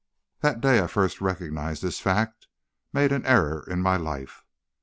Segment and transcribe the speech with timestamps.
[0.39, 2.47] "The day that I first recognized this fact
[2.91, 4.43] made an era in my life.